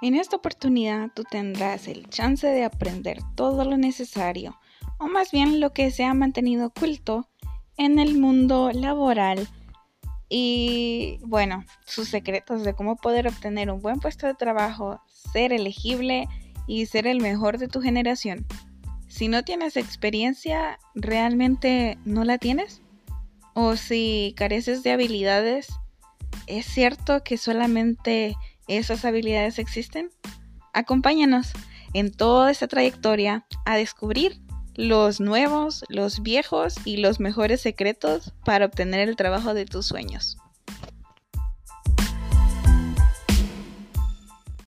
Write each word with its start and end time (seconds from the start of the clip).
En 0.00 0.14
esta 0.14 0.36
oportunidad 0.36 1.10
tú 1.14 1.24
tendrás 1.24 1.88
el 1.88 2.08
chance 2.08 2.46
de 2.46 2.64
aprender 2.64 3.18
todo 3.34 3.64
lo 3.64 3.76
necesario, 3.76 4.58
o 4.98 5.08
más 5.08 5.30
bien 5.30 5.60
lo 5.60 5.72
que 5.72 5.90
se 5.90 6.04
ha 6.04 6.14
mantenido 6.14 6.66
oculto 6.66 7.28
en 7.76 7.98
el 7.98 8.18
mundo 8.18 8.70
laboral 8.72 9.48
y 10.28 11.18
bueno, 11.22 11.64
sus 11.86 12.08
secretos 12.08 12.62
de 12.62 12.74
cómo 12.74 12.96
poder 12.96 13.28
obtener 13.28 13.70
un 13.70 13.80
buen 13.80 13.98
puesto 13.98 14.26
de 14.26 14.34
trabajo, 14.34 15.00
ser 15.32 15.52
elegible 15.52 16.28
y 16.66 16.86
ser 16.86 17.06
el 17.06 17.20
mejor 17.20 17.58
de 17.58 17.68
tu 17.68 17.80
generación. 17.80 18.46
Si 19.08 19.28
no 19.28 19.42
tienes 19.42 19.76
experiencia, 19.76 20.78
¿realmente 20.94 21.98
no 22.04 22.24
la 22.24 22.36
tienes? 22.36 22.82
O 23.54 23.76
si 23.76 24.34
careces 24.36 24.82
de 24.82 24.92
habilidades, 24.92 25.68
¿es 26.46 26.66
cierto 26.66 27.24
que 27.24 27.38
solamente 27.38 28.36
esas 28.68 29.04
habilidades 29.04 29.58
existen? 29.58 30.10
Acompáñanos 30.72 31.52
en 31.94 32.12
toda 32.12 32.50
esta 32.50 32.68
trayectoria 32.68 33.46
a 33.64 33.76
descubrir 33.76 34.40
los 34.74 35.20
nuevos, 35.20 35.84
los 35.88 36.22
viejos 36.22 36.76
y 36.84 36.98
los 36.98 37.18
mejores 37.18 37.60
secretos 37.60 38.32
para 38.44 38.66
obtener 38.66 39.08
el 39.08 39.16
trabajo 39.16 39.52
de 39.52 39.64
tus 39.64 39.86
sueños. 39.86 40.38